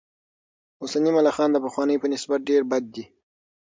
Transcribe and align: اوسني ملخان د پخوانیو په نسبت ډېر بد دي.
اوسني 0.81 1.11
ملخان 1.17 1.49
د 1.51 1.57
پخوانیو 1.65 2.01
په 2.03 2.07
نسبت 2.13 2.39
ډېر 2.49 2.61
بد 2.71 2.83
دي. 2.95 3.05